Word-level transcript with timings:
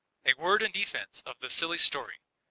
A 0.25 0.33
word 0.33 0.63
in 0.63 0.71
defense 0.71 1.21
of 1.27 1.35
the 1.41 1.49
silly 1.51 1.77
story. 1.77 2.15